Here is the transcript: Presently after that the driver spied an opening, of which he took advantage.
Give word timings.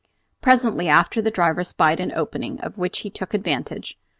Presently 0.41 0.87
after 0.89 1.21
that 1.21 1.25
the 1.29 1.35
driver 1.35 1.63
spied 1.63 1.99
an 1.99 2.11
opening, 2.15 2.59
of 2.61 2.75
which 2.75 3.01
he 3.01 3.11
took 3.11 3.35
advantage. 3.35 3.99